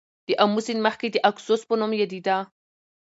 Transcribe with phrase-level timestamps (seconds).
[0.27, 2.37] د آمو سیند مخکې د آکوسس په نوم یادیده.